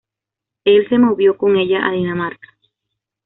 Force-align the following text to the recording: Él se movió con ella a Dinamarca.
Él 0.65 0.89
se 0.89 0.97
movió 0.97 1.37
con 1.37 1.55
ella 1.57 1.85
a 1.87 1.91
Dinamarca. 1.91 2.47